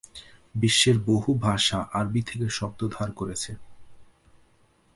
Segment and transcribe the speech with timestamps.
[0.55, 3.51] বিশ্বের বহু ভাষা আরবি থেকে শব্দ ধার করেছে।